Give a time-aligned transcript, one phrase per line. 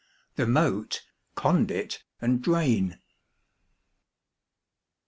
[0.35, 1.03] The Moat,
[1.35, 2.97] Conduit and Drain.